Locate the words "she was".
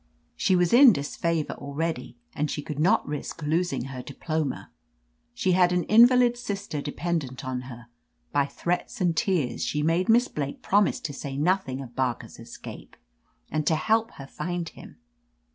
0.35-0.73